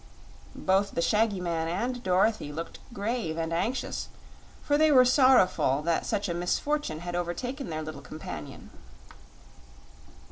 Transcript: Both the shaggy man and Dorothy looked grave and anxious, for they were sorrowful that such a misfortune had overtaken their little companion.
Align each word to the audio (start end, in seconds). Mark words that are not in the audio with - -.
Both 0.55 0.95
the 0.95 1.01
shaggy 1.03 1.39
man 1.39 1.67
and 1.67 2.01
Dorothy 2.01 2.51
looked 2.51 2.79
grave 2.91 3.37
and 3.37 3.53
anxious, 3.53 4.09
for 4.63 4.75
they 4.75 4.91
were 4.91 5.05
sorrowful 5.05 5.83
that 5.83 6.07
such 6.07 6.27
a 6.27 6.33
misfortune 6.33 7.01
had 7.01 7.13
overtaken 7.15 7.69
their 7.69 7.83
little 7.83 8.01
companion. 8.01 8.71